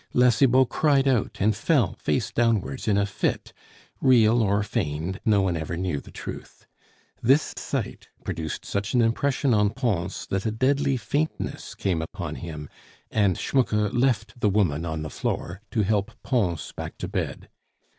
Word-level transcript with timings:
La 0.13 0.31
Cibot 0.31 0.67
cried 0.67 1.07
out, 1.07 1.37
and 1.39 1.55
fell 1.55 1.93
face 1.93 2.31
downwards 2.31 2.87
in 2.87 2.97
a 2.97 3.05
fit; 3.05 3.53
real 4.01 4.41
or 4.41 4.63
feigned, 4.63 5.19
no 5.25 5.43
one 5.43 5.55
ever 5.55 5.77
knew 5.77 5.99
the 6.01 6.09
truth. 6.09 6.65
This 7.21 7.53
sight 7.55 8.09
produced 8.23 8.65
such 8.65 8.95
an 8.95 9.01
impression 9.03 9.53
on 9.53 9.69
Pons 9.69 10.25
that 10.31 10.47
a 10.47 10.51
deadly 10.51 10.97
faintness 10.97 11.75
came 11.75 12.01
upon 12.01 12.33
him, 12.37 12.67
and 13.11 13.37
Schmucke 13.37 13.93
left 13.93 14.39
the 14.39 14.49
woman 14.49 14.85
on 14.87 15.03
the 15.03 15.11
floor 15.11 15.61
to 15.69 15.83
help 15.83 16.09
Pons 16.23 16.71
back 16.75 16.97
to 16.97 17.07
bed. 17.07 17.47